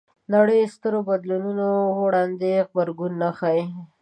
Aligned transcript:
نړۍ 0.33 0.61
سترو 0.75 0.99
بدلونونو 1.09 1.67
وړاندې 2.03 2.49
غبرګون 2.67 3.11
نه 3.21 3.29
ښيي 3.37 3.63